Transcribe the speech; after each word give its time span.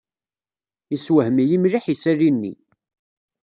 Yessewhem-iyi 0.91 1.57
mliḥ 1.59 1.85
yisali-nni. 1.87 2.53